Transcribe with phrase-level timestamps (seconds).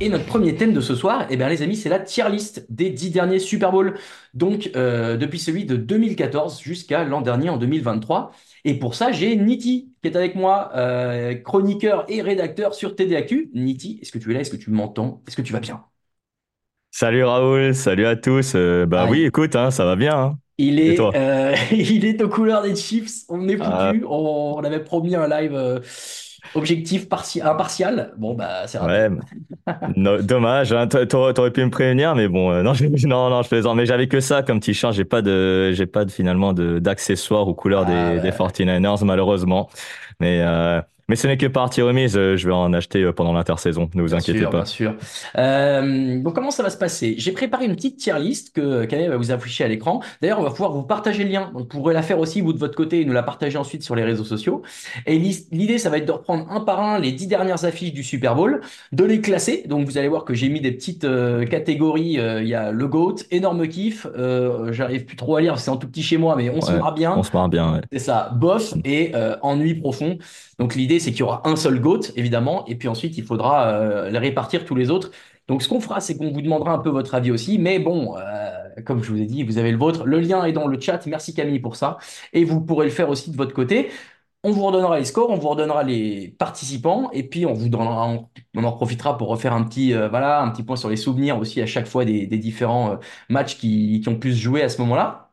[0.00, 2.64] Et notre premier thème de ce soir, eh bien les amis, c'est la tier list
[2.70, 3.94] des dix derniers Super Bowls.
[4.32, 8.30] Donc euh, depuis celui de 2014 jusqu'à l'an dernier en 2023.
[8.64, 13.50] Et pour ça, j'ai Niti qui est avec moi, euh, chroniqueur et rédacteur sur TDAQ.
[13.54, 14.40] Niti, est-ce que tu es là?
[14.40, 15.22] Est-ce que tu m'entends?
[15.26, 15.84] Est-ce que tu vas bien?
[16.90, 18.54] Salut Raoul, salut à tous.
[18.54, 20.14] Euh, bah Ah, oui, écoute, hein, ça va bien.
[20.18, 20.38] hein.
[20.58, 20.98] Il est,
[21.72, 23.22] il est aux couleurs des Chiefs.
[23.28, 23.92] On n'est plus Ah.
[24.06, 25.80] On, on avait promis un live
[26.54, 28.12] objectif parti- impartial.
[28.16, 28.78] Bon, bah, c'est.
[28.80, 29.08] Ouais,
[29.96, 33.30] no- dommage, hein, t'a- t'aurais t'aurais pu me prévenir, mais bon, euh, non, je- non,
[33.30, 33.76] non, je plaisante.
[33.76, 34.94] Mais j'avais que ça comme t-shirt.
[34.94, 38.20] J'ai pas de, j'ai pas de, finalement de d'accessoires aux couleurs Ah, des, ouais.
[38.20, 39.68] des 49ers, malheureusement.
[40.20, 42.16] Mais, euh, mais ce n'est que partie remise.
[42.16, 43.88] euh, Je vais en acheter euh, pendant l'intersaison.
[43.94, 44.58] Ne vous Bien inquiétez sûr, pas.
[44.58, 44.94] bien sûr.
[45.36, 47.14] Euh, donc, comment ça va se passer?
[47.18, 50.00] J'ai préparé une petite tier list que Camille va vous afficher à l'écran.
[50.20, 51.50] D'ailleurs, on va pouvoir vous partager le lien.
[51.52, 53.82] Donc, vous pourrez la faire aussi, vous, de votre côté, et nous la partager ensuite
[53.82, 54.62] sur les réseaux sociaux.
[55.06, 58.02] Et l'idée, ça va être de reprendre un par un les dix dernières affiches du
[58.02, 58.60] Super Bowl,
[58.92, 59.64] de les classer.
[59.66, 62.18] Donc, vous allez voir que j'ai mis des petites euh, catégories.
[62.18, 64.06] Euh, Il y a le GOAT, énorme kiff.
[64.16, 66.72] Euh, j'arrive plus trop à lire, c'est en tout petit chez moi, mais on se
[66.72, 67.14] marre bien.
[67.16, 67.74] On se marre bien.
[67.74, 67.80] ouais.
[67.92, 70.18] C'est ça, bof et euh, ennui profond.
[70.58, 73.68] Donc l'idée, c'est qu'il y aura un seul GOAT, évidemment, et puis ensuite, il faudra
[73.68, 75.10] euh, les répartir tous les autres.
[75.48, 78.16] Donc ce qu'on fera, c'est qu'on vous demandera un peu votre avis aussi, mais bon,
[78.18, 78.50] euh,
[78.84, 80.04] comme je vous ai dit, vous avez le vôtre.
[80.04, 81.98] Le lien est dans le chat, merci Camille pour ça,
[82.32, 83.90] et vous pourrez le faire aussi de votre côté.
[84.44, 88.28] On vous redonnera les scores, on vous redonnera les participants, et puis on vous en
[88.72, 91.66] profitera pour refaire un petit, euh, voilà, un petit point sur les souvenirs aussi à
[91.66, 92.98] chaque fois des, différents
[93.28, 95.27] matchs qui, qui ont pu se jouer à ce moment-là.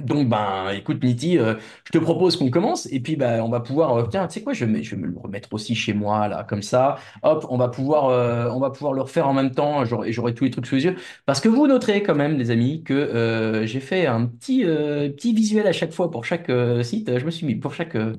[0.00, 1.54] Donc, ben, écoute, Niti, euh,
[1.84, 3.96] je te propose qu'on commence et puis ben, on va pouvoir.
[3.96, 5.92] euh, tiens, tu sais quoi, je vais, me- je vais me le remettre aussi chez
[5.94, 6.98] moi, là, comme ça.
[7.22, 9.84] Hop, on va pouvoir, euh, on va pouvoir le refaire en même temps.
[9.84, 10.96] J'aurai, j'aurai tous les trucs sous les yeux.
[11.26, 15.08] Parce que vous noterez quand même, les amis, que euh, j'ai fait un petit, euh,
[15.10, 17.18] petit visuel à chaque fois pour chaque euh, site.
[17.18, 18.14] Je me suis mis pour chaque euh,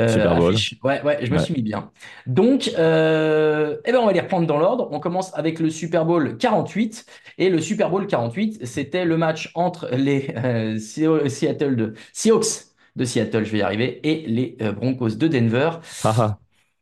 [0.00, 0.54] euh, Super Bowl.
[0.54, 0.74] affiche.
[0.84, 1.38] Ouais, ouais, je me Ouais.
[1.38, 1.90] suis mis bien.
[2.26, 4.88] Donc, euh, eh ben, on va les reprendre dans l'ordre.
[4.92, 7.06] On commence avec le Super Bowl 48.
[7.38, 10.78] Et le Super Bowl 48, c'était le match entre les euh,
[11.28, 12.66] Seattle de, Seahawks.
[12.96, 15.70] De Seattle, je vais y arriver, et les euh, Broncos de Denver.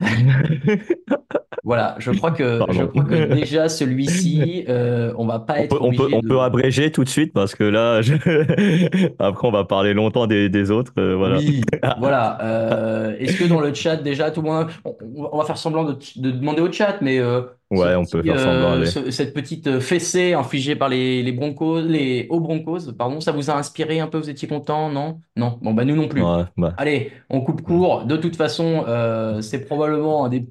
[1.64, 2.72] Voilà, je crois que, Pardon.
[2.74, 6.16] je crois que déjà celui-ci, euh, on va pas On être peut, on peut, obligé
[6.16, 6.28] on de...
[6.28, 8.14] peut abréger tout de suite parce que là, je-
[9.18, 10.92] après, on va parler longtemps des, des autres.
[10.98, 11.38] euh, voilà.
[11.38, 11.62] Oui,
[11.98, 12.38] voilà.
[12.42, 15.96] Euh, est-ce que dans le chat déjà tout le monde, on, va faire semblant de,
[16.16, 19.80] de demander au chat, mais euh, Ouais, on peut faire semblant, euh, ce- cette petite
[19.80, 24.06] fessée infligée par les, les Broncos, les aux Broncos, pardon, ça vous a inspiré un
[24.06, 24.18] peu?
[24.18, 24.90] Vous étiez content?
[24.90, 25.20] Non?
[25.36, 25.58] Non?
[25.62, 26.22] Bon bah nous non plus.
[26.22, 28.04] Ouais, bah, Allez, on coupe court.
[28.04, 30.46] De toute façon, euh, c'est probablement un des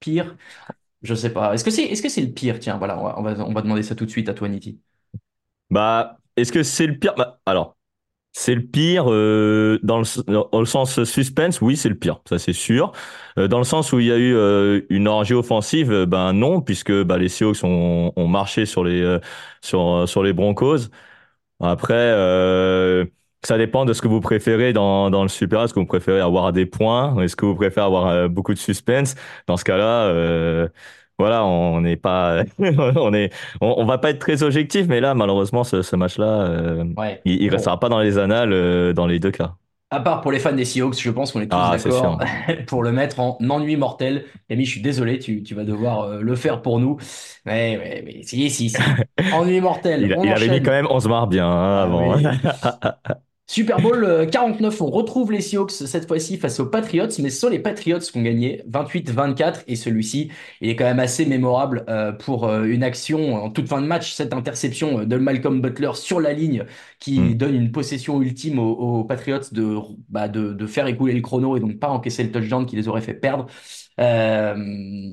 [0.00, 0.36] pires.
[1.02, 1.54] Je sais pas.
[1.54, 2.58] Est-ce que c'est, le pire?
[2.58, 4.80] Tiens, voilà, on va, demander ça tout de suite à toi, Niti.
[5.70, 7.14] Bah, est-ce que c'est le pire?
[7.16, 7.76] Bah, alors,
[8.32, 12.92] c'est le pire euh, dans, le, sens suspense, oui, c'est le pire, ça c'est sûr.
[13.38, 16.60] Euh, dans le sens où il y a eu euh, une orgie offensive, ben non,
[16.60, 19.18] puisque bah, les Seahawks ont, ont marché sur les
[19.62, 20.88] sur sur les Broncos.
[21.60, 22.12] Après,
[23.44, 25.62] ça dépend de ce que vous préférez dans dans le Super.
[25.62, 27.20] Est-ce que vous préférez avoir des points?
[27.22, 29.14] Est-ce que vous préférez avoir euh, beaucoup de suspense?
[29.46, 30.68] Dans ce cas-là, euh,
[31.18, 35.14] voilà, on n'est pas, on est, on, on va pas être très objectif, mais là,
[35.14, 37.20] malheureusement, ce, ce match-là, euh, Ouais.
[37.24, 37.52] il, Bon.
[37.54, 39.54] restera pas dans les annales euh, dans les deux cas.
[39.90, 42.20] À part pour les fans des Seahawks, je pense qu'on est tous Ah, d'accord
[42.66, 44.26] pour le mettre en ennui mortel.
[44.48, 46.98] Camille, je suis désolé, tu, tu vas devoir euh, le faire pour nous.
[47.46, 48.76] Mais, mais, mais si, si, si.
[49.32, 51.82] Ennui mortel, Il, on il avait mis quand même on se marre bien hein, Ah
[51.84, 52.14] avant.
[52.16, 52.24] oui.
[53.50, 57.40] Super Bowl euh, 49, on retrouve les Seahawks cette fois-ci face aux Patriots, mais ce
[57.40, 60.30] sont les Patriots qui ont gagné 28-24 et celui-ci,
[60.60, 63.86] il est quand même assez mémorable euh, pour euh, une action en toute fin de
[63.86, 66.66] match, cette interception de Malcolm Butler sur la ligne
[67.00, 67.34] qui Hmm.
[67.34, 69.76] donne une possession ultime aux, aux Patriots de,
[70.10, 72.86] bah, de, de faire écouler le chrono et donc pas encaisser le touchdown qui les
[72.86, 73.46] aurait fait perdre.
[74.00, 74.54] Euh,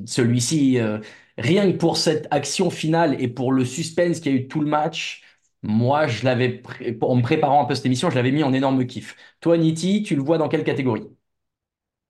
[0.06, 1.00] celui-ci, euh,
[1.38, 4.62] rien que pour cette action finale et pour le suspense qu'il y a eu tout
[4.62, 5.24] le match,
[5.66, 8.54] moi, je l'avais, pré- en me préparant un peu cette émission, je l'avais mis en
[8.54, 9.16] énorme kiff.
[9.42, 11.04] Toi, Niti, tu le vois dans quelle catégorie?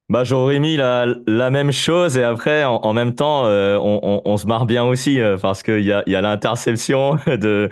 [0.07, 4.00] Bah, j'aurais mis la, la même chose et après, en, en même temps, euh, on,
[4.04, 7.16] on, on se marre bien aussi euh, parce qu'il y a, il y a l'interception
[7.28, 7.69] de,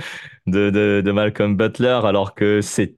[0.48, 2.96] de, de, de Malcolm Butler alors que c'est,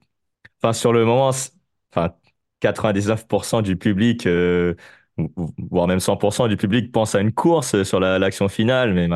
[0.63, 1.51] enfin, sur le moment, c'est-
[1.95, 2.15] enfin,
[2.61, 4.75] 99% du public, euh,
[5.17, 8.93] ou- ou- voire même 100% du public pense à une course sur la- l'action finale,
[8.93, 9.07] mais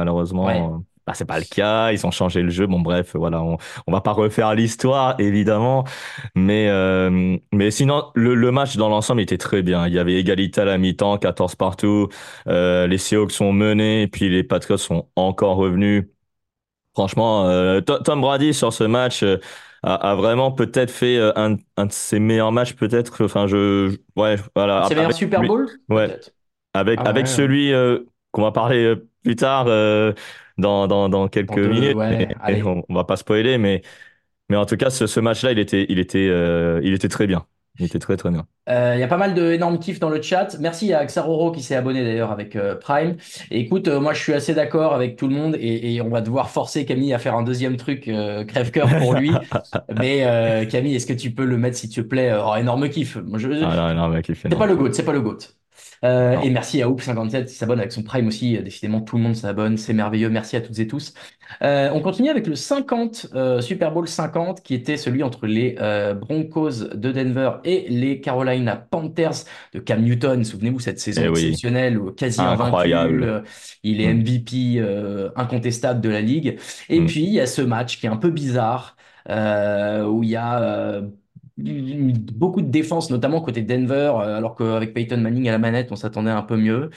[0.42, 0.70] Ouais.
[0.72, 1.92] malheureusement, euh, bah, c'est pas le cas.
[1.92, 2.68] Ils ont changé le jeu.
[2.68, 3.58] Bon, bref, voilà, on,
[3.88, 5.86] on va pas refaire l'histoire, évidemment.
[6.36, 9.88] Mais, euh, mais sinon, le, le match dans l'ensemble était très bien.
[9.88, 12.10] Il y avait égalité à la mi-temps, 14 partout.
[12.48, 16.06] Euh, les Seahawks sont menés, puis les Patriots sont encore revenus.
[16.94, 19.38] Franchement, euh, To- Tom Brady sur ce match euh,
[19.84, 23.24] a, a vraiment peut-être fait euh, un, un de ses meilleurs matchs, peut-être.
[23.24, 24.86] Enfin, je, je- ouais, voilà.
[24.88, 25.68] C'est meilleur Super lui- Bowl?
[25.90, 26.20] ouais,
[26.74, 27.32] avec, Ah avec ouais.
[27.34, 28.00] celui euh,
[28.32, 30.14] qu'on va parler plus tard euh,
[30.60, 31.96] dans, dans, dans quelques deux, minutes.
[31.96, 32.64] ouais, mais- allez.
[32.64, 33.82] on, on va pas spoiler, mais,
[34.50, 37.28] mais en tout cas, ce, ce match-là, il était, il était, euh, il était très
[37.28, 37.46] bien.
[37.80, 38.46] Il était très, très bien.
[38.68, 40.58] Euh, Il y a pas mal d'énormes kiffs dans le chat.
[40.60, 43.16] Merci à Xaroro qui s'est abonné d'ailleurs avec euh, Prime.
[43.52, 46.10] Et écoute, euh, moi je suis assez d'accord avec tout le monde et, et on
[46.10, 48.02] va devoir forcer Camille à faire un deuxième truc
[48.48, 49.32] crève-cœur pour lui.
[49.98, 52.34] Mais Camille, est-ce que tu peux le mettre s'il te plaît?
[52.44, 53.16] Oh, énorme kiff.
[53.18, 53.48] Moi, je...
[53.64, 55.38] Ah il fait C'est pas le GOAT, c'est pas le GOAT.
[56.04, 58.58] Euh, et merci à Oup57 qui s'abonne avec son Prime aussi.
[58.58, 59.78] Euh, Décidément, tout le monde s'abonne.
[59.78, 60.30] C'est merveilleux.
[60.30, 61.14] Merci à toutes et tous.
[61.64, 65.76] Euh, on continue avec le 50, euh, Super Bowl 50, qui était celui entre les
[66.20, 70.44] Broncos de Denver et les Carolina Panthers de Cam Newton.
[70.44, 73.24] Souvenez-vous, cette saison Eh oui, exceptionnelle, où quasi incroyable.
[73.24, 73.30] invaincu.
[73.30, 73.42] euh,
[73.84, 74.20] il est Mm.
[74.20, 76.58] MVP euh, incontestable de la ligue.
[76.90, 77.06] Et Mm.
[77.08, 78.96] puis, il y a ce match qui est un peu bizarre,
[79.30, 81.02] euh, où il y a euh,
[81.60, 85.96] beaucoup de défense, notamment côté Denver, euh, alors qu'avec Peyton Manning à la manette, on
[85.96, 86.90] s'attendait un peu mieux.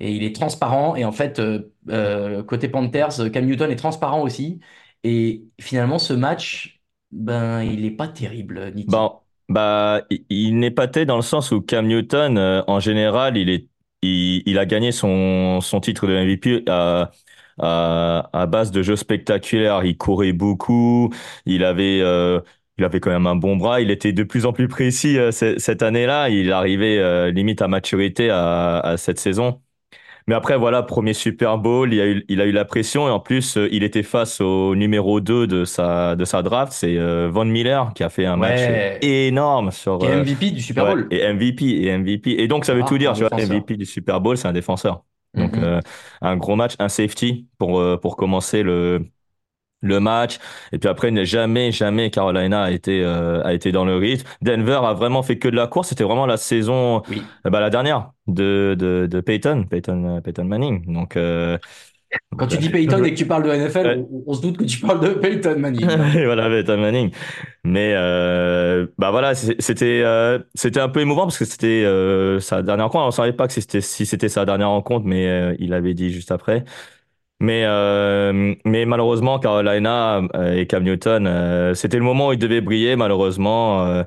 [0.00, 0.96] Et il est transparent.
[0.96, 4.60] Et en fait, euh, euh, côté Panthers, Cam Newton est transparent aussi.
[5.04, 6.80] Et finalement, ce match,
[7.12, 8.72] ben, il est pas terrible.
[8.86, 9.12] Bon,
[9.48, 13.68] bah, il, n'est pas tel dans le sens où Cam Newton, en général, il est,
[14.02, 17.12] il, a gagné son, son titre de MVP à,
[17.58, 19.84] à, base de jeux spectaculaires.
[19.84, 21.12] Il courait beaucoup.
[21.46, 22.02] Il avait,
[22.78, 23.80] il avait quand même un bon bras.
[23.80, 26.28] Il était de plus en plus précis euh, ce- cette année-là.
[26.30, 29.60] Il arrivait euh, limite à maturité à, à cette saison.
[30.26, 33.10] Mais après, voilà, premier Super Bowl, il a eu, il a eu la pression et
[33.10, 36.96] en plus, euh, il était face au numéro 2 de sa, de sa draft, c'est
[36.96, 38.60] euh, Von Miller qui a fait un match
[39.02, 40.02] énorme sur...
[40.02, 41.08] Est euh, MVP du Super ouais, Bowl.
[41.10, 42.30] et MVP, et MVP.
[42.42, 43.30] Et donc, ça veut Ah, tout dire, tu vois.
[43.36, 45.04] MVP du Super Bowl, c'est un défenseur.
[45.36, 45.80] Donc, euh,
[46.22, 49.04] un gros match, un safety pour, euh, pour commencer le,
[49.84, 50.38] le match.
[50.72, 54.28] Et puis après, ne- jamais, jamais Carolina a été, euh, a été dans le rythme.
[54.42, 55.88] Denver a vraiment fait que de la course.
[55.90, 57.22] C'était vraiment la saison, Oui.
[57.46, 60.92] euh, bah, la dernière de, de, de Peyton, Peyton, euh, Peyton Manning.
[60.92, 61.58] Donc, euh,
[62.36, 64.06] Quand tu dis Peyton et que tu parles de NFL, Ouais.
[64.10, 65.84] on, on se doute que tu parles de Peyton Manning.
[66.24, 67.10] voilà, Peyton Manning.
[67.64, 72.62] Mais euh, bah voilà, c'était euh, c'était un peu émouvant parce que c'était euh, sa
[72.62, 73.06] dernière rencontre.
[73.06, 76.30] On savait pas que c'était si c'était sa dernière rencontre, mais il avait dit juste
[76.30, 76.64] après.
[77.44, 82.38] Mais euh, mais malheureusement, Carolina euh, et Cam Newton, euh, c'était le moment où il
[82.38, 82.96] devait briller.
[82.96, 84.04] Malheureusement, euh,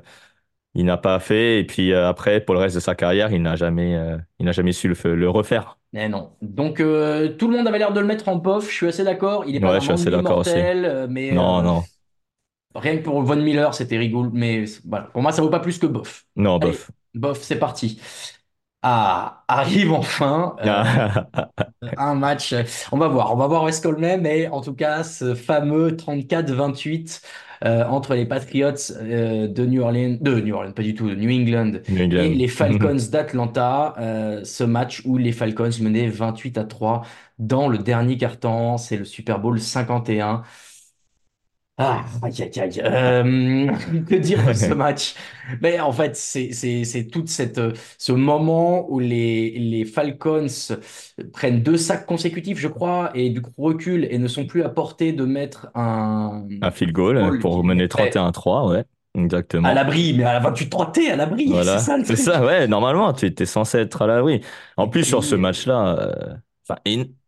[0.74, 1.60] il n'a pas fait.
[1.60, 3.98] Et puis après, pour le reste de sa carrière, il n'a jamais
[4.40, 5.78] il n'a jamais su le, le refaire.
[5.94, 6.36] Eh non.
[6.42, 6.82] Donc tout
[7.48, 8.68] le monde avait l'air de le mettre en bof.
[8.70, 9.44] Je suis assez d'accord.
[9.46, 10.60] Il est pas Ouais, dans je suis assez l'ennui d'accord aussi.
[10.62, 11.88] mortel, euh, mais Non, non,
[12.74, 14.30] rien que pour Von Miller, c'était rigolo.
[14.32, 16.26] Mais voilà, pour moi, ça vaut pas plus que bof.
[16.36, 16.90] non, Allez, bof.
[17.14, 18.00] bof, c'est parti.
[18.82, 21.08] Ah, arrive enfin euh,
[21.96, 22.54] un match.
[22.92, 25.02] On va voir, on va voir où est-ce qu'on le met, mais en tout cas,
[25.02, 27.22] ce fameux 34-28
[27.64, 31.16] euh, entre les Patriots euh, de New Orleans, de New Orleans, pas du tout, de
[31.16, 32.20] New England New England.
[32.22, 33.94] et les Falcons d'Atlanta,
[34.44, 37.02] ce match où les Falcons menaient 28 à 3
[37.40, 40.42] dans le dernier quart-temps, c'est le Super Bowl 51.
[41.80, 42.80] Ah, aïe, aïe, aïe.
[42.84, 43.70] Euh,
[44.08, 45.14] que dire de ce match?
[45.62, 47.60] Mais en fait, c'est, c'est, c'est toute cette,
[47.98, 50.46] ce moment où les, les Falcons
[51.32, 54.68] prennent deux sacs consécutifs, je crois, et du coup reculent et ne sont plus à
[54.70, 58.84] portée de mettre un, Un field goal pour mener mettrait- 31-3, ouais.
[59.14, 59.68] Exactement.
[59.68, 62.18] À l'abri, mais à la 28-3T, à l'abri, c'est ça le c'est truc.
[62.24, 64.40] ça, ouais, normalement, tu étais censé être à l'abri.
[64.76, 66.34] En plus, sur ce match-là, euh,
[66.68, 66.80] enfin,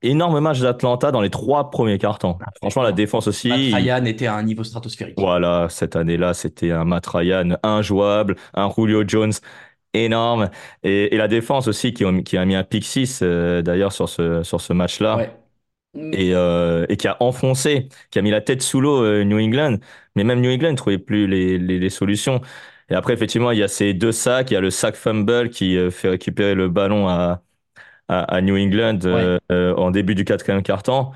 [0.03, 2.39] énorme match d'Atlanta dans les trois premiers cartons.
[2.59, 5.19] Franchement, la défense Matt aussi, Ryan était à un niveau stratosphérique.
[5.19, 9.33] voilà, cette année-là, c'était un Matt Ryan injouable, un Julio Jones
[9.95, 10.51] énorme,
[10.83, 14.43] et, et la défense aussi qui, a mis un pick 6 euh, d'ailleurs sur ce,
[14.43, 15.17] sur ce match-là.
[15.17, 15.31] Ouais.
[16.13, 19.39] et, euh, et qui a enfoncé, qui a mis la tête sous l'eau euh, New
[19.39, 19.79] England.
[20.17, 22.41] Mais même New England ne trouvait plus les, les, les solutions.
[22.91, 24.51] Et après, effectivement, il y a ces deux sacs.
[24.51, 27.43] Il y a le sac fumble qui fait récupérer le ballon à,
[28.11, 31.13] à, à New England euh, euh, en début du quatrième quart-temps.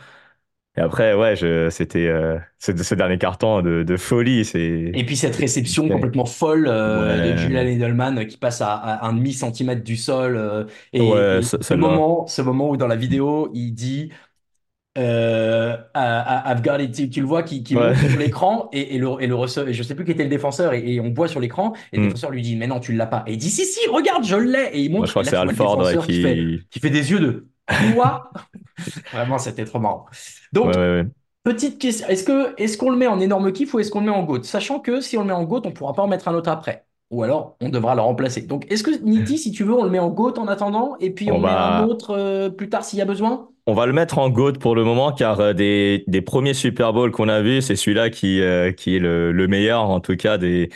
[0.76, 1.36] Et après, ouais,
[1.70, 4.44] c'était euh, ce, ce dernier quart-temps de, de folie.
[4.44, 7.36] C'est Et puis cette réception complètement folle euh, de.
[7.36, 10.36] Julian Edelman qui passe à, à un demi centimètre du sol.
[10.36, 14.10] euh, et Ouais, et ce- moment, ce moment où dans la vidéo, il dit
[14.96, 17.88] euh, à- à- I've got it, tu, tu le vois qui, qui Ouais.
[17.88, 20.28] monte sur l'écran et, et le, et le receveur, je sais plus qui était le
[20.30, 22.06] défenseur, et, et on voit sur l'écran, et le Mm.
[22.08, 23.24] défenseur lui dit Mais non, tu l'as pas.
[23.26, 24.70] Et il dit Si, si, regarde, je l'ai.
[24.72, 24.98] Et il montre.
[25.00, 26.60] Moi, je crois que c'est Alford ouais, défenseur qui, fait, qui.
[26.70, 27.46] qui fait des yeux de
[27.94, 28.30] Quoi
[29.12, 30.06] Vraiment, c'était trop marrant.
[30.52, 31.04] Donc, ouais.
[31.44, 34.06] Petite question, est-ce que est-ce qu'on le met en énorme kiff ou est-ce qu'on le
[34.06, 34.44] met en GOAT?
[34.44, 36.48] Sachant que si on le met en GOAT, on pourra pas en mettre un autre
[36.50, 36.86] après.
[37.10, 38.42] Ou alors, on devra le remplacer.
[38.42, 41.10] Donc, est-ce que Niti, si tu veux, on le met en GOAT en attendant et
[41.10, 43.50] puis on, On met va- un autre euh, plus tard s'il y a besoin?
[43.66, 46.92] On va le mettre en GOAT pour le moment car euh, des, des premiers Super
[46.92, 50.16] Bowl qu'on a vus, c'est celui-là qui, euh, qui est le, le meilleur en tout
[50.16, 50.68] cas des,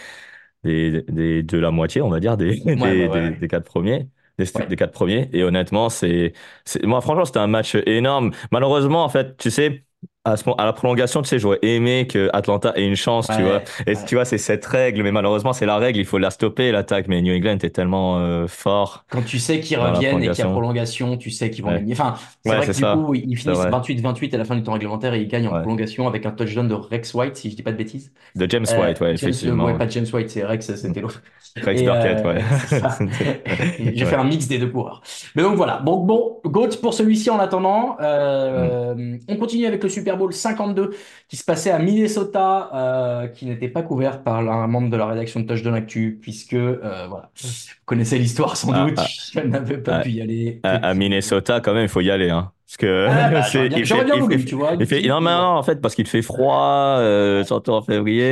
[0.64, 4.08] des, des, de la moitié, on va dire, des, des, ouais, des, quatre premiers.
[4.38, 4.68] Des, Ouais.
[4.68, 5.30] des quatre premiers.
[5.32, 6.32] Et honnêtement, c'est,
[6.64, 8.32] c'est, moi, franchement, c'était un match énorme.
[8.52, 9.84] Malheureusement, en fait, tu sais,
[10.32, 13.26] à, ce, moment- à la prolongation, tu sais, j'aurais aimé que Atlanta ait une chance,
[13.34, 13.62] tu vois.
[13.86, 14.04] Et ouais.
[14.06, 17.06] tu vois, c'est cette règle, mais malheureusement, c'est la règle, il faut la stopper, l'attaque.
[17.08, 19.04] Mais New England est tellement euh, fort.
[19.10, 21.16] Quand tu sais qu'ils reviennent et qu'il y a prolongation.
[21.16, 21.78] tu sais qu'ils vont Ouais.
[21.80, 21.92] gagner.
[21.92, 22.94] Enfin, c'est vrai que du ça.
[22.94, 23.70] coup, ils finissent vrai.
[23.70, 26.66] 28-28 à la fin du temps réglementaire et ils gagnent en prolongation avec un touchdown
[26.68, 28.12] de Rex White, si je dis pas de bêtises.
[28.36, 29.64] De James Euh, White, ouais, James- effectivement.
[29.64, 31.22] ouais, pas James White, c'est Rex, c'était l'autre.
[31.62, 32.42] Rex Et, Burkett, euh, ouais.
[33.94, 35.02] J'ai fait un mix des deux coureurs.
[35.34, 35.80] Mais donc voilà.
[35.84, 37.96] Donc bon, GOAT pour celui-ci en attendant.
[38.00, 39.18] Euh, Mm.
[39.28, 40.90] On continue avec le Super Bowl 52
[41.28, 45.06] qui se passait à Minnesota, euh, qui n'était pas couvert par un membre de la
[45.06, 47.48] rédaction de Touchdown Actu, puisque euh, voilà, vous
[47.86, 48.98] connaissez l'histoire sans Ah, doute.
[48.98, 49.06] ah.
[49.32, 50.60] Je n'avais pas Ah, pu y aller.
[50.62, 52.52] à, Minnesota, quand même, il faut y aller, hein.
[52.66, 54.54] Parce que Ah, bah, c'est- j'aurais bien, il j'aurais fait- bien il voulu, fait- tu
[54.54, 54.72] vois.
[54.78, 58.24] il fait, non, mais non, en fait, parce qu'il fait froid, euh, surtout en février.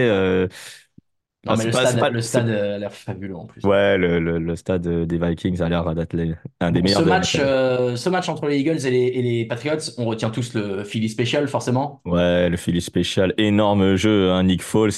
[1.47, 3.63] Non, ah, mais le pas- stade, c'est pas- le stade a l'air fabuleux en plus.
[3.65, 6.17] Ouais, le, le, le stade des Vikings a l'air d'être
[6.61, 8.91] un des Bon, meilleurs ce de la match, euh, ce match entre les Eagles et
[8.91, 12.01] les, et les Patriots, on retient tous le Philly Special, forcément.
[12.05, 14.93] Ouais, le Philly spécial, énorme jeu, hein, Nick Foles.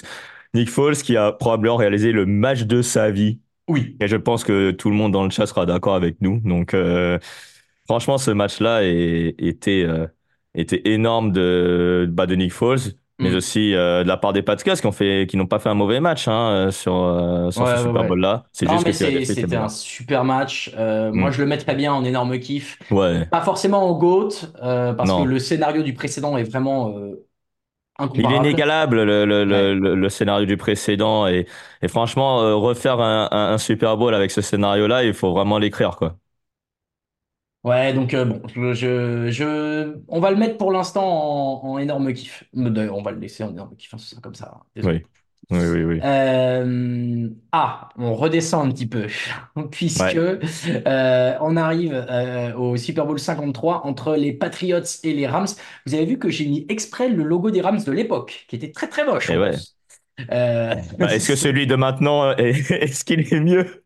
[0.54, 3.40] Nick Foles qui a probablement réalisé le match de sa vie.
[3.68, 3.96] Oui.
[4.00, 6.40] Et je pense que tout le monde dans le chat sera d'accord avec nous.
[6.40, 7.18] Donc, euh,
[7.86, 10.06] franchement, ce match-là était, euh,
[10.54, 12.78] était énorme de, bah, de Nick Foles,
[13.20, 13.34] mais Mm.
[13.34, 15.74] aussi euh, de la part des Patriots qui ont fait, qui n'ont pas fait un
[15.74, 18.08] mauvais match hein, euh, sur, euh, sur Ouais, ce ouais, Super ouais.
[18.08, 18.44] Bowl-là.
[18.52, 20.70] C'est juste mais que c'était un super match.
[20.76, 21.20] Euh, Mm.
[21.20, 22.78] Moi, je le mettrais bien en énorme kiff.
[23.30, 24.28] Pas forcément en GOAT,
[24.96, 25.22] parce Non.
[25.24, 26.94] que le scénario du précédent est vraiment
[28.14, 29.74] Il est inégalable, le, le, le, Ouais.
[29.74, 31.26] le, le scénario du précédent.
[31.26, 31.46] Et,
[31.82, 35.96] et franchement, refaire un, un, un Super Bowl avec ce scénario-là, il faut vraiment l'écrire,
[35.96, 36.16] quoi.
[37.64, 41.04] Ouais, donc euh, bon, je, je, je- on va le mettre pour l'instant
[41.64, 42.44] en, en énorme kiff.
[42.54, 44.52] Mais D'ailleurs, on va le laisser en énorme kiff, hein, ce sera comme ça.
[44.56, 44.62] hein.
[44.76, 45.04] Désolé.
[45.50, 45.84] Oui, oui, oui.
[45.84, 46.04] oui.
[46.04, 49.08] Euh, ah, on redescend un petit peu,
[49.72, 50.38] puisque euh,
[51.40, 55.48] on arrive euh, au Super Bowl 53 entre les Patriots et les Rams.
[55.86, 58.70] Vous avez vu que j'ai mis exprès le logo des Rams de l'époque, qui était
[58.70, 59.32] très très moche.
[59.32, 59.58] Et en ouais.
[59.58, 59.76] plus.
[60.32, 63.84] Euh, Bah, est-ce que celui de maintenant, euh, est, est-ce qu'il est mieux?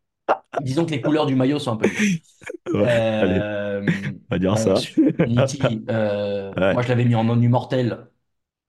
[0.60, 1.98] Disons que les couleurs du maillot sont un peu.
[2.72, 3.82] Ouais, Euh,
[4.30, 4.86] on va dire bon, ça.
[5.24, 6.74] Niti, euh, Ouais.
[6.74, 8.08] moi je l'avais mis en non immortel.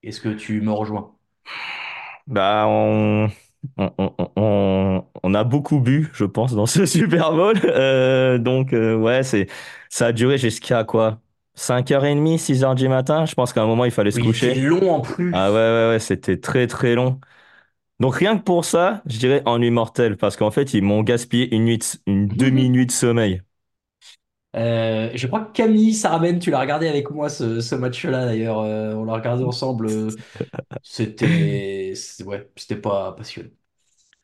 [0.04, 1.16] Est-ce que tu me rejoins?
[2.28, 3.30] Bah, on,
[3.78, 7.60] on, on, on, on a beaucoup bu, je pense, dans ce Super Bowl.
[7.66, 9.48] Euh, donc, euh, ouais, c'est,
[9.90, 11.20] ça a duré jusqu'à quoi?
[11.56, 13.26] 5h30, 6h du matin?
[13.26, 14.56] Je pense qu'à un moment, il fallait se Oui, coucher.
[14.56, 15.34] long en plus.
[15.34, 17.20] Ah ouais, ouais, ouais, c'était très, très long.
[18.04, 21.54] Donc, rien que pour ça, je dirais ennui mortel, parce qu'en fait, ils m'ont gaspillé
[21.56, 23.42] une nuit, de- une demi-nuit de sommeil.
[24.56, 28.60] Euh, je crois que Camille Sarabène, tu l'as regardé avec moi ce, ce match-là d'ailleurs.
[28.60, 29.88] Euh, on l'a regardé ensemble.
[29.88, 30.16] Euh,
[30.84, 33.52] C'était, c'est- ouais, c'était pas passionnant.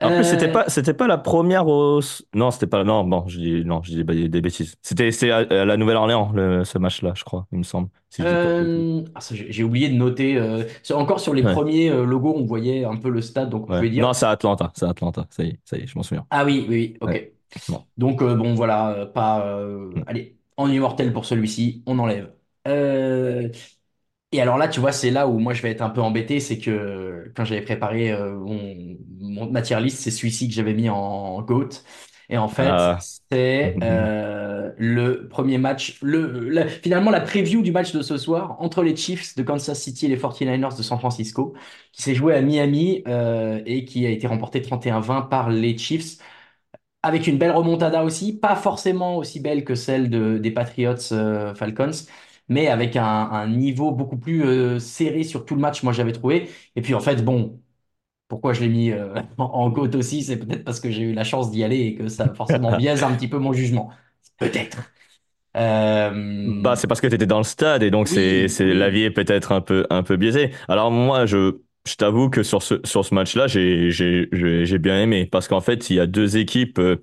[0.01, 1.99] En plus, c'était Euh, pas, c'était pas la première au...
[2.33, 2.83] Non, c'était pas...
[2.85, 4.75] Non, bon, je dis, non, je dis des, des bêtises.
[4.81, 7.89] C'était, c'était à, à la Nouvelle-Orléans, le, ce match-là, je crois, il me semble.
[8.09, 10.35] Si euh, ah, ça, j'ai j'ai oublié de noter.
[10.37, 11.49] euh, encore sur les Ouais.
[11.49, 13.73] premiers euh, logos, on voyait un peu le stade, donc on Ouais.
[13.73, 14.07] pouvait dire.
[14.07, 15.27] Non, c'est à Atlanta, c'est Atlanta.
[15.29, 16.27] Ça y est, ça y est, je m'en souviens.
[16.29, 17.17] Ah oui, oui, oui, ok.
[17.17, 17.25] Ouais.
[17.67, 17.87] Bon.
[17.97, 19.47] Donc euh, bon, voilà, euh, pas.
[19.47, 20.05] euh, Mm.
[20.07, 22.33] allez, en immortel pour celui-ci, on enlève.
[22.67, 23.49] Euh,
[24.31, 26.39] Et alors là, tu vois, c'est là où moi je vais être un peu embêté,
[26.39, 28.97] c'est que quand j'avais préparé euh, mon,
[29.39, 31.69] mon ma tier list, c'est celui-ci que j'avais mis en GOAT.
[32.29, 33.05] Et en fait, Ah.
[33.31, 38.55] c'est euh, le premier match, le, la- finalement la preview du match de ce soir
[38.61, 41.53] entre les Chiefs de Kansas City et les 49ers de San Francisco,
[41.91, 46.17] qui s'est joué à Miami euh, et qui a été remporté 31-20 par les Chiefs
[47.03, 51.55] avec une belle remontada aussi, pas forcément aussi belle que celle de, des Patriots euh,
[51.55, 51.91] Falcons,
[52.49, 56.49] mais avec un, un niveau beaucoup plus serré sur tout le match, moi j'avais trouvé.
[56.75, 57.61] Et puis en fait, bon,
[58.29, 61.25] pourquoi je l'ai mis euh, en, côte aussi, c'est peut-être parce que j'ai eu la
[61.25, 63.91] chance d'y aller et que ça forcément biaise un petit peu mon jugement.
[64.37, 64.77] Peut-être.
[65.57, 68.73] Euh, Bah, c'est parce que tu étais dans le stade et donc oui, c'est, oui.
[68.73, 70.51] l'avis est peut-être un peu, un peu biaisé.
[70.67, 74.77] Alors moi, je, je t'avoue que sur ce, sur ce match-là, j'ai, j'ai, j'ai j'ai
[74.79, 77.01] bien aimé parce qu'en fait, il y a deux équipes, euh,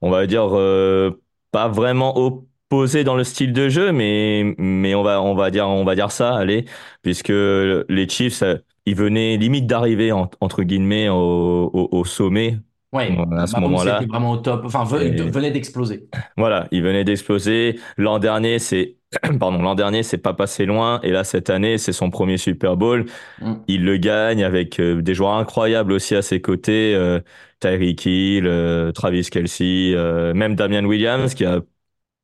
[0.00, 1.10] on va dire, euh,
[1.52, 5.68] pas vraiment opposées dans le style de jeu, mais, mais on va, on va dire,
[5.68, 6.66] on va dire ça, allez,
[7.02, 8.44] puisque les Chiefs,
[8.86, 12.58] ils venaient limite d'arriver, en- entre guillemets, au, au, au sommet
[12.92, 14.00] Ouais, à ce moment-là.
[14.08, 16.08] vraiment au top, enfin Et venait d'exploser.
[16.36, 17.78] voilà, il venait d'exploser.
[17.96, 18.96] L'an dernier, c'est,
[19.38, 20.98] pardon, l'an dernier, c'est pas passé loin.
[21.04, 23.06] Et là, cette année, c'est son premier Super Bowl.
[23.40, 23.54] Mm.
[23.68, 26.94] Il le gagne avec euh, des joueurs incroyables aussi à ses côtés.
[26.94, 27.20] Euh,
[27.60, 31.60] Tyreek Hill, euh, Travis Kelce, euh, même Damian Williams, qui a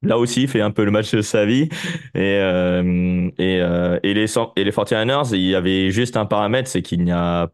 [0.03, 1.69] là aussi fait un peu le match de sa vie.
[2.15, 4.27] Et, euh, et, euh, et les,
[4.57, 7.51] et les 49ers, il y avait juste un paramètre, c'est qu'il n'y a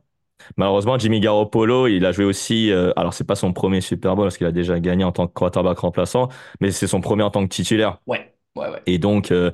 [0.57, 2.71] Malheureusement, Jimmy Garoppolo, il a joué aussi.
[2.73, 5.27] euh, alors, c'est pas son premier Super Bowl parce qu'il a déjà gagné en tant
[5.29, 6.29] que quarterback remplaçant,
[6.61, 7.99] mais c'est son premier en tant que titulaire.
[8.07, 8.83] Ouais, ouais, ouais.
[8.87, 9.51] Et donc, euh,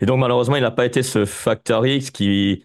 [0.00, 2.64] et donc malheureusement, il n'a pas été ce facteur X qui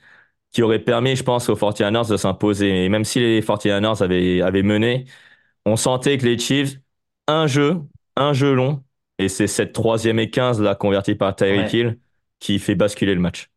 [0.51, 2.85] qui aurait permis, je pense, aux 49ers de s'imposer.
[2.85, 5.05] Et même si les 49ers avaient avaient mené,
[5.65, 6.77] on sentait que les Chiefs,
[7.27, 7.79] un jeu,
[8.15, 8.83] un jeu long,
[9.23, 11.73] et c'est cette troisième et 15 là convertie par Tyreek Ouais.
[11.73, 11.99] Hill
[12.39, 13.49] qui fait basculer le match.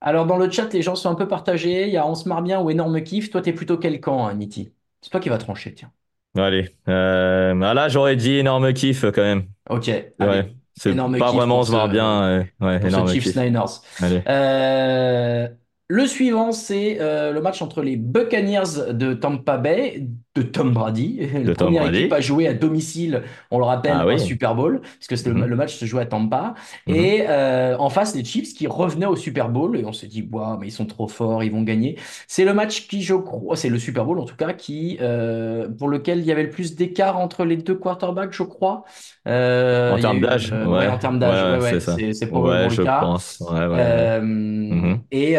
[0.00, 1.86] Alors, dans le chat, les gens sont un peu partagés.
[1.88, 3.30] Il y a On se marre bien ou énorme kiff.
[3.30, 4.72] Toi, t'es plutôt quel camp, hein, Niti?
[5.00, 5.92] C'est toi qui vas trancher, tiens.
[6.36, 9.46] Allez, euh, ah là, j'aurais dit énorme kiff quand même.
[9.70, 9.88] Ok,
[10.20, 12.22] Ouais, c'est Énorme pas vraiment on se marre bien.
[12.24, 13.36] euh, ouais, pour ce énorme Chiefs kiff.
[13.36, 13.80] Niners.
[14.00, 14.22] Allez.
[14.28, 15.48] Euh,
[15.88, 21.20] le suivant, c'est euh, le match entre les Buccaneers de Tampa Bay, de Tom Brady.
[21.34, 21.98] La De Tom première Brady.
[22.00, 24.14] équipe à jouer à domicile, on le rappelle, Ah oui.
[24.14, 25.44] un Super Bowl, puisque le, Mhm.
[25.46, 26.54] le match se jouait à Tampa.
[26.86, 26.94] Mhm.
[26.96, 29.76] Et euh, en face, les Chiefs qui revenaient au Super Bowl.
[29.78, 31.96] Et on s'est dit, waouh, mais ils sont trop forts, ils vont gagner.
[32.26, 35.68] C'est le match qui, je crois, c'est le Super Bowl en tout cas, qui, euh,
[35.68, 38.84] pour lequel il y avait le plus d'écart entre les deux quarterbacks, je crois.
[39.28, 40.64] Euh, En termes d'âge, ouais.
[40.66, 43.00] ouais, en termes d'âge, Ouais, ouais, c'est probablement le je cas.
[43.00, 43.42] pense.
[45.10, 45.36] Et,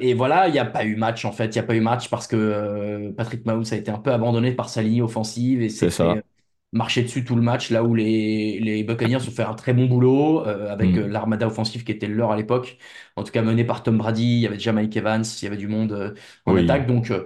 [0.00, 1.46] et voilà, il n'y a pas eu match en fait.
[1.46, 4.52] Il n'y a pas eu match parce que Patrick Mahomes a été un peu abandonné
[4.52, 6.20] par sa ligne offensive et s'est C'est ça.
[6.20, 6.24] fait
[6.72, 7.70] marcher dessus tout le match.
[7.70, 10.98] Là où les, les Buccaneers ont fait un très bon boulot euh, avec Mhm.
[10.98, 12.78] euh, l'armada offensive qui était leur à l'époque.
[13.16, 14.22] En tout cas, menée par Tom Brady.
[14.24, 16.14] Il y avait déjà Mike Evans, il y avait du monde euh,
[16.46, 16.56] en Oui.
[16.56, 16.86] attaque.
[16.86, 17.24] Donc, euh,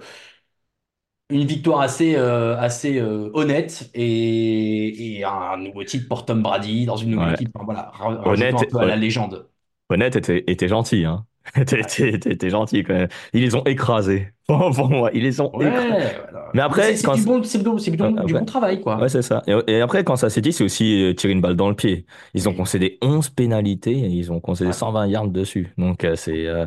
[1.31, 6.87] une victoire assez, euh, assez euh, honnête et, et un nouveau titre pour Tom Brady
[6.87, 7.37] dans une nouvelle Ouais.
[7.37, 7.51] équipe.
[7.55, 7.93] Enfin, voilà,
[8.25, 9.49] Honnête, un peu à la légende.
[9.91, 11.27] Honnête était, était gentil, hein.
[11.57, 13.09] Était gentil quand même.
[13.33, 14.29] Ils les ont écrasés.
[14.51, 15.89] Pour pour moi, ils les ont Ouais, écrasés.
[15.89, 16.51] voilà.
[16.55, 18.33] Mais après, c'est c'est quand du c'est- bon, c'est du, c'est du bon- du Après-
[18.41, 18.99] bon travail, quoi.
[19.01, 19.43] Ouais, c'est ça.
[19.47, 21.77] Et, et après, quand ça s'est dit, c'est aussi euh, tirer une balle dans le
[21.77, 22.05] pied.
[22.35, 24.73] Ils ont concédé 11 pénalités et ils ont concédé Ouais.
[24.73, 25.73] 120 yards dessus.
[25.79, 26.47] Donc, euh, c'est.
[26.47, 26.67] euh,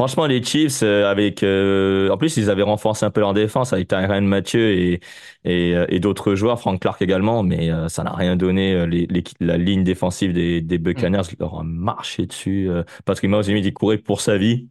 [0.00, 1.42] Franchement, les Chiefs, euh, avec.
[1.42, 5.00] euh, En plus, ils avaient renforcé un peu leur défense avec Tyrann Mathieu et,
[5.44, 8.86] et, euh, et d'autres joueurs, Frank Clark également, mais ça n'a rien donné.
[8.86, 12.70] Les, les- la ligne défensive des, des Buccaneers leur a marché dessus.
[13.04, 14.68] Patrick Mahomes, limite, il courait pour sa vie.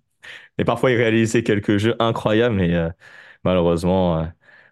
[0.58, 2.74] Et parfois, il réalisait quelques jeux incroyables, mais
[3.44, 4.28] malheureusement,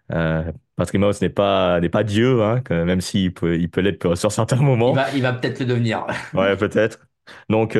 [0.08, 4.32] Patrick Mahomes n'est pas, n'est pas Dieu, hein, même s'il peut, il peut l'être sur
[4.32, 4.92] certains Il moments.
[4.92, 6.04] va, il va peut-être le devenir.
[6.34, 6.98] Ouais, peut-être.
[7.48, 7.76] Donc,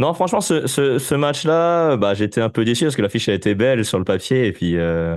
[0.00, 3.34] non, franchement, ce, ce, ce match-là, bah, j'étais un peu déçu parce que l'affiche a
[3.34, 5.16] été belle sur le papier et puis, euh,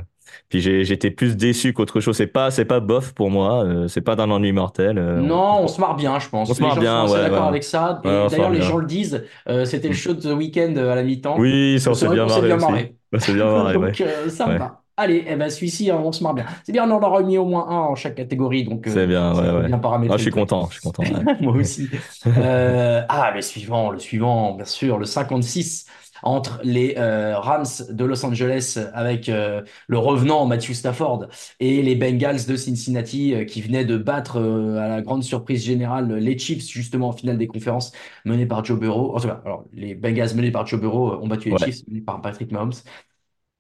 [0.50, 2.16] puis j'étais plus déçu qu'autre chose.
[2.18, 4.98] C'est pas, c'est pas bof pour moi, euh, c'est pas d'un ennui mortel.
[4.98, 6.50] euh, on- Non, on se marre bien, je pense.
[6.50, 7.48] On se marre bien, ouais, d'accord ouais.
[7.50, 8.02] avec ça.
[8.04, 8.68] Et Ouais, d'ailleurs, les bien.
[8.68, 9.24] gens le disent.
[9.50, 11.38] euh, C'était le show de week-end euh, à la mi-temps.
[11.40, 13.74] Oui, ça, on C'est s'est bien marré s'est bien marré.
[13.74, 14.83] Donc, ça me va.
[14.96, 16.46] Allez, eh ben, celui-ci, hein, on se marre bien.
[16.64, 18.64] C'est bien, on en aura mis au moins un en chaque catégorie.
[18.64, 21.02] Donc, euh, C'est bien, ouais, bien paramétrer Ah, je suis content, je suis content.
[21.04, 21.34] ouais.
[21.42, 21.90] Moi aussi.
[22.28, 25.88] Euh, ah, le suivant, le suivant, bien sûr, le 56
[26.26, 31.28] entre les euh, Rams de Los Angeles avec le revenant Matthew Stafford
[31.60, 36.38] et les Bengals de Cincinnati qui venaient de battre à la grande surprise générale les
[36.38, 37.92] Chiefs justement en finale des conférences
[38.24, 39.16] menés par Joe Burrow.
[39.18, 41.58] En tout cas, alors les Bengals menés par Joe Burrow ont battu les.
[41.58, 42.72] Chiefs menés par Patrick Mahomes.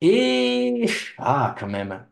[0.04, 0.88] Et
[1.18, 2.06] ah, quand même.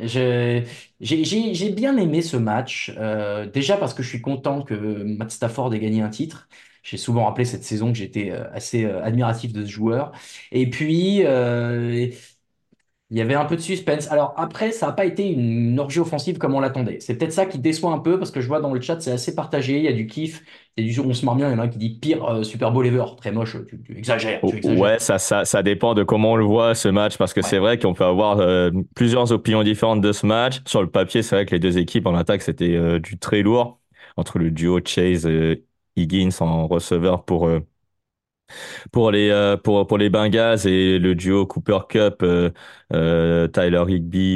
[0.00, 0.64] J'ai,
[1.00, 5.74] j'ai, bien aimé ce match, euh, déjà parce que je suis content que Matt Stafford
[5.74, 6.48] ait gagné un titre.
[6.82, 10.12] j'ai souvent rappelé cette saison que j'étais euh, assez euh, admiratif de ce joueur.
[10.52, 11.22] Et puis,
[13.10, 14.10] il y avait un peu de suspense.
[14.10, 16.98] Alors après, ça n'a pas été une orgie offensive comme on l'attendait.
[17.00, 19.12] C'est peut-être ça qui déçoit un peu parce que je vois dans le chat, c'est
[19.12, 19.78] assez partagé.
[19.78, 20.42] Il y a du kiff,
[20.76, 21.48] il y a du on se marre bien.
[21.48, 23.04] Il y en a un qui dit pire euh, Super Bowl ever.
[23.16, 24.82] Très moche, tu, tu exagères, tu exagères.
[24.82, 27.42] Ouais, ça, ça, ça dépend de comment on le voit ce match parce que Ouais.
[27.42, 30.60] c'est vrai qu'on peut avoir euh, plusieurs opinions différentes de ce match.
[30.66, 33.42] Sur le papier, c'est vrai que les deux équipes en attaque, c'était euh, du très
[33.42, 33.80] lourd
[34.16, 35.64] entre le duo Chase et
[35.96, 37.48] Higgins en receveur pour
[38.92, 42.50] pour les euh, pour pour les Bengals et le duo Cooper Cup euh,
[42.92, 43.82] euh, Tyler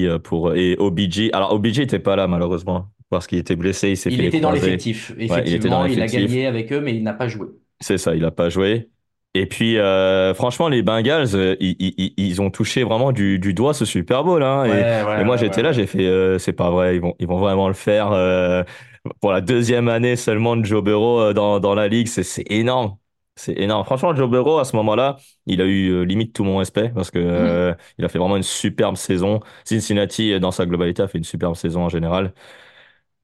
[0.06, 1.30] euh, pour et OBJ.
[1.32, 4.40] Alors OBJ était pas là malheureusement parce qu'il était blessé, il s'est Il fait était
[4.40, 5.12] dans l'effectif.
[5.16, 7.48] il était dans Effectivement, il a gagné avec eux, mais il n'a pas joué.
[7.80, 8.88] C'est ça, il a pas joué.
[9.34, 13.54] Et puis, euh, franchement, les Bengals, euh, ils, ils, ils ont touché vraiment du, du
[13.54, 14.42] doigt ce Super Bowl.
[14.42, 17.00] Hein, et, ouais, et moi, ouais, j'étais là, j'ai fait, euh, c'est pas vrai, ils
[17.00, 18.10] vont, ils vont vraiment le faire
[19.20, 22.08] pour la deuxième année seulement de Joe Burrow dans, dans la ligue.
[22.08, 22.96] C'est, c'est énorme.
[23.40, 23.84] C'est énorme.
[23.84, 27.10] Franchement, Joe Burrow, à ce moment-là, il a eu euh, limite tout mon respect parce
[27.10, 27.24] que Mhm.
[27.28, 29.40] euh, il a fait vraiment une superbe saison.
[29.64, 32.34] Cincinnati, euh, dans sa globalité, a fait une superbe saison en général.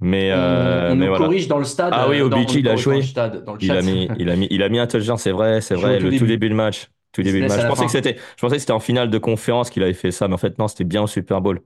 [0.01, 1.27] Mais, On, euh, on mais nous voilà.
[1.27, 1.93] corrige dans le stade.
[1.95, 3.03] Ah oui, euh, dans, OBJ, on nous il a corrige dans le joué.
[3.03, 3.77] stade, dans le Il chat.
[3.77, 5.99] a mis, il a mis, il a mis un touchdown, c'est vrai, c'est au vrai,
[5.99, 6.27] tout le tout début.
[6.27, 6.89] début de match.
[7.13, 7.61] Tout Il se début de laisse match.
[7.61, 7.87] à Je la pensais fin.
[7.87, 10.35] que c'était, je pensais que c'était en finale de conférence qu'il avait fait ça, mais
[10.35, 11.61] en fait, non, c'était bien au Super Bowl.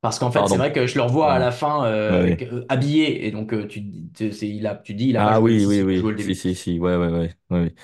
[0.00, 2.66] Parce qu'en fait, c'est vrai que je le revois à la fin euh, Ouais, euh,
[2.68, 3.26] habillé.
[3.26, 3.82] Et donc, euh, tu,
[4.14, 6.02] tu, c'est- il a, tu dis, il a pas Ah joué oui, oui, oui.
[6.02, 6.34] joué le début.
[6.34, 6.78] Si, si, si.
[6.80, 7.34] Ouais, ouais, ouais.
[7.50, 7.74] ouais, ouais.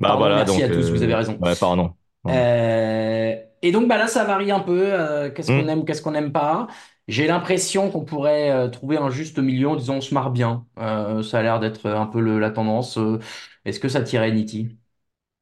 [0.00, 0.64] Bah Pardon, voilà, merci donc.
[0.64, 1.40] à tous, vous avez raison.
[1.40, 1.94] Ouais, pardon.
[2.22, 2.48] Pardon.
[2.54, 4.92] Euh, et donc, bah là, ça varie un peu.
[4.94, 5.68] euh, qu'est-ce qu'on Hmm.
[5.68, 6.68] aime, qu'est-ce qu'on n'aime pas.
[7.08, 10.66] J'ai l'impression qu'on pourrait euh, trouver un juste milieu en disant on se marre bien.
[10.78, 12.98] Euh, ça a l'air d'être un peu le- la tendance.
[12.98, 13.18] Euh,
[13.64, 14.78] Est-ce que ça tirait Nitti?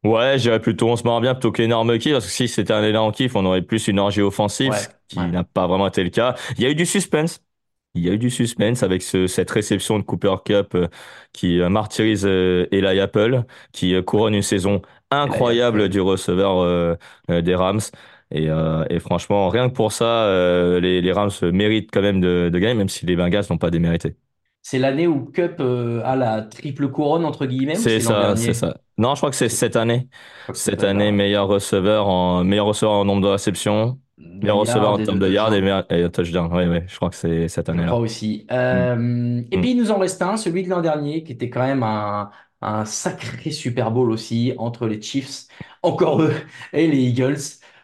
[0.07, 2.85] Ouais, j'irais plutôt, on se marre bien plutôt qu'énorme kiff, parce que si c'était un
[2.85, 5.31] énorme kiff, on aurait plus une orgie offensive, Ouais, ce qui ouais.
[5.31, 6.37] n'a pas vraiment été le cas.
[6.57, 7.41] Il y a eu du suspense.
[7.95, 10.89] Il y a eu du suspense avec ce, cette réception de Cooper Cup euh,
[11.33, 16.95] qui euh, martyrise euh, Eli Apple, qui euh, couronne une saison incroyable du receveur euh,
[17.31, 17.81] euh, des Rams.
[18.33, 22.21] Et, euh, et franchement, rien que pour ça, euh, les, les Rams méritent quand même
[22.21, 24.17] de, de gagner, même si les Bengals n'ont pas démérité.
[24.69, 28.77] C'est l'année où Cup euh, a la triple couronne, entre guillemets, C'est ça, c'est ça.
[28.99, 30.09] Non, je crois que c'est cette année.
[30.49, 34.97] Je Cette année, meilleur receveur en meilleur receveur en nombre de réceptions, meilleur receveur en
[34.99, 36.51] termes de yards et meilleur et touchdown.
[36.53, 37.87] Oui, oui, je crois que c'est cette Je année-là.
[37.87, 38.47] crois aussi.
[38.51, 39.61] Euh, Et Mm.
[39.61, 42.31] puis il nous en reste un, celui de l'an dernier, qui était quand même un,
[42.63, 45.47] un sacré Super Bowl aussi, entre les Chiefs,
[45.83, 46.33] encore eux,
[46.73, 47.37] et les Eagles.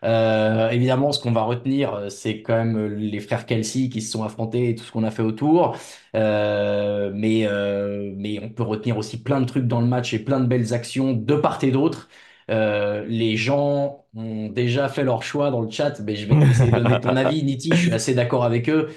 [0.04, 4.10] Euh, évidemment, ce qu'on va retenir, euh, c'est quand même les frères Kelsey qui se
[4.10, 5.76] sont affrontés et tout ce qu'on a fait autour.
[6.16, 10.18] Euh, mais, euh, mais on peut retenir aussi plein de trucs dans le match et
[10.18, 12.08] plein de belles actions de part et d'autre.
[12.50, 16.72] Euh, les gens ont déjà fait leur choix dans le chat, mais je vais laisser
[16.72, 17.74] donner ton avis, Niti.
[17.76, 18.90] Je suis assez d'accord avec eux.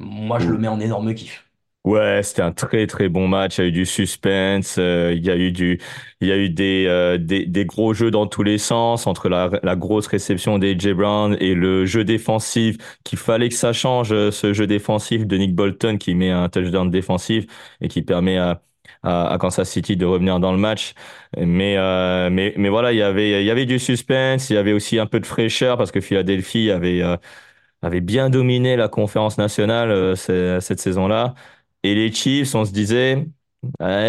[0.00, 1.47] Moi, je le mets en énorme kiff.
[1.84, 3.56] Ouais, c'était un très très bon match.
[3.58, 5.80] Il y a eu du suspense, euh, il y a eu du,
[6.20, 9.28] il y a eu des, euh, des des gros jeux dans tous les sens entre
[9.30, 14.12] la la grosse réception d'AJ Brown et le jeu défensif qu'il fallait que ça change
[14.12, 17.46] euh, ce jeu défensif de Nick Bolton qui met un touchdown défensif
[17.80, 18.60] et qui permet à
[19.02, 20.92] à, à Kansas City de revenir dans le match.
[21.38, 24.56] Mais euh, mais mais voilà, il y avait il y avait du suspense, il y
[24.56, 27.16] avait aussi un peu de fraîcheur parce que Philadelphie avait euh,
[27.82, 31.34] avait bien dominé la conférence nationale euh, cette saison-là.
[31.82, 33.26] Et les Chiefs, on se disait,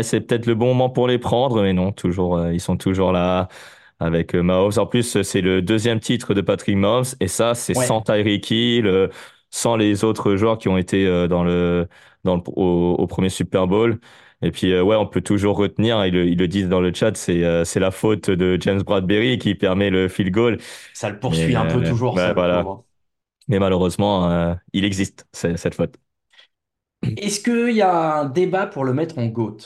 [0.03, 3.11] c'est peut-être le bon moment pour les prendre, mais non, toujours, euh, ils sont toujours
[3.11, 3.47] là
[3.99, 4.71] avec euh, Mahomes.
[4.77, 7.85] En plus, c'est le deuxième titre de Patrick Mahomes, et ça, c'est Ouais.
[7.87, 9.07] sans Tyreek Hill, euh,
[9.51, 11.87] sans les autres joueurs qui ont été dans le,
[12.23, 13.99] dans le, au, au premier Super Bowl.
[14.41, 16.93] Et puis, euh, ouais, on peut toujours retenir, ils le, ils le disent dans le
[16.93, 20.57] chat, c'est euh, c'est la faute de James Bradbury qui permet le field goal.
[20.93, 22.63] Ça le poursuit un peu toujours, ça, le voilà.
[23.47, 25.95] Mais malheureusement, il existe, cette faute.
[27.03, 29.57] Est-ce qu'il y a un débat pour le mettre en GOAT?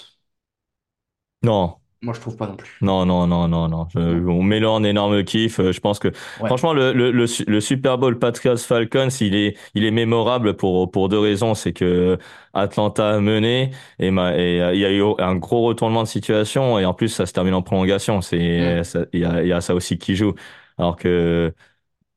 [1.44, 2.70] Non, Moi, je trouve pas non plus.
[2.82, 3.88] non, non, non, non, non.
[3.94, 5.60] Je- on met le en énorme kiff.
[5.60, 6.50] Euh, Je pense que, Ouais.
[6.50, 10.56] franchement, le, le, le, su- le Super Bowl Patriots Falcons, il est, il est mémorable
[10.58, 11.56] pour, pour deux raisons.
[11.56, 12.18] C'est que
[12.54, 16.08] Atlanta a mené et, ma- et euh, il y a eu un gros retournement de
[16.10, 18.20] situation et en plus, ça se termine en prolongation.
[18.22, 18.84] C'est, Mm.
[18.84, 20.34] ça- il y a, il y a ça aussi qui joue.
[20.78, 21.54] Alors que,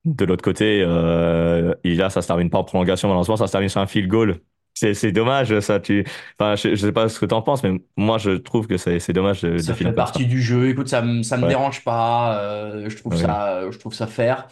[0.05, 3.09] de l'autre côté, euh, il- là, ça se termine pas en prolongation.
[3.09, 4.41] Malheureusement, ça se termine sur un field goal.
[4.79, 5.81] C'est, c'est dommage, ça.
[5.81, 6.05] Tu,
[6.39, 9.01] enfin, je, je sais pas ce que t'en penses, mais moi, je trouve que c'est,
[9.01, 9.93] c'est dommage de, Ça fait ça.
[9.93, 10.69] partie du jeu.
[10.69, 11.49] Écoute, ça me, ça me Ouais.
[11.49, 12.39] dérange pas.
[12.43, 13.19] euh, je trouve Ouais.
[13.19, 14.49] ça, je trouve ça fair.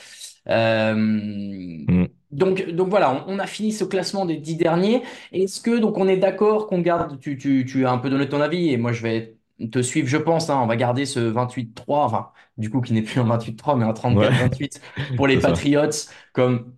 [0.48, 0.94] Euh,
[1.86, 2.06] Mm.
[2.30, 5.02] donc, donc voilà, on, on a fini ce classement des dix derniers.
[5.32, 8.28] Est-ce que donc on est d'accord qu'on garde, tu, tu, tu as un peu donné
[8.28, 9.36] ton avis et moi je vais
[9.70, 10.50] te suivre, je pense.
[10.50, 13.84] hein, on va garder ce 28-3, enfin, du coup, qui n'est plus un 28-3, mais
[13.84, 14.80] un 34-28
[15.16, 15.38] pour les.
[15.40, 15.90] Patriots
[16.32, 16.74] comme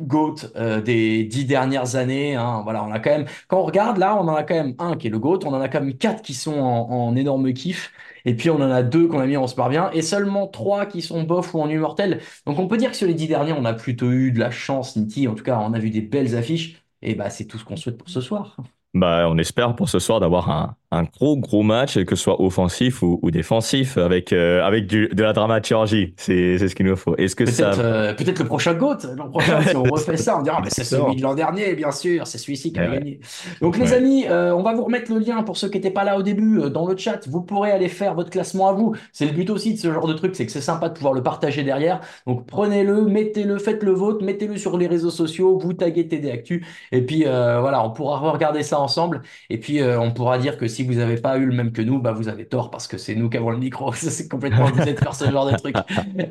[0.00, 2.34] GOAT euh, des dix dernières années.
[2.36, 2.60] hein.
[2.64, 4.96] Voilà, on a quand même, quand on regarde là, on en a quand même un
[4.96, 7.92] qui est le GOAT, on en a quand même quatre qui sont en, énorme kiff.
[8.24, 10.86] Et puis on en a deux qu'on a mis en super bien, et seulement trois
[10.86, 12.20] qui sont bof ou en immortel.
[12.44, 14.50] Donc on peut dire que sur les dix derniers, on a plutôt eu de la
[14.50, 15.28] chance, Niti.
[15.28, 16.82] En tout cas, on a vu des belles affiches.
[17.02, 18.56] Et bah, c'est tout ce qu'on souhaite pour ce soir.
[18.94, 22.40] Bah, on espère pour ce soir d'avoir un, un gros gros match, que ce soit
[22.40, 26.14] offensif ou, ou défensif, avec euh, avec du, de la dramaturgie.
[26.16, 27.16] C'est c'est ce qu'il nous faut.
[27.16, 28.98] Est-ce que Peut-être ça euh, peut-être le prochain GOAT.
[29.16, 31.92] L'an prochain, si on refait ça, on dira mais c'est celui de l'an dernier, bien
[31.92, 32.90] sûr, c'est celui-ci qui a Ouais.
[32.90, 33.20] gagné.
[33.60, 36.04] Donc les amis, euh, on va vous remettre le lien pour ceux qui n'étaient pas
[36.04, 37.26] là au début euh, dans le chat.
[37.28, 38.94] Vous pourrez aller faire votre classement à vous.
[39.12, 41.14] C'est le but aussi de ce genre de truc, c'est que c'est sympa de pouvoir
[41.14, 42.00] le partager derrière.
[42.26, 46.64] Donc prenez-le, mettez-le, faites le vôtre, mettez-le sur les réseaux sociaux, vous taguez TD Actu,
[46.92, 49.22] et puis voilà, on pourra regarder ça ensemble.
[49.50, 52.00] Et puis on pourra dire que si vous n'avez pas eu le même que nous,
[52.00, 53.92] bah vous avez tort parce que c'est nous qui avons le micro.
[53.94, 55.76] C'est complètement abusé de faire ce genre de truc.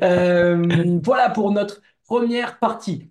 [0.02, 3.10] Euh, voilà pour notre première partie.